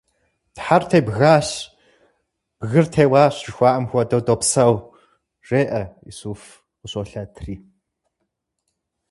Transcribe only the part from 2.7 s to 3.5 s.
теуащ,